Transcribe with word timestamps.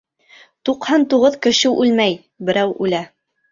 Туҡһан 0.69 1.05
туғыҙ 1.11 1.37
кеше 1.47 1.73
үлмәй, 1.83 2.19
берәү 2.51 2.77
үлә. 2.89 3.07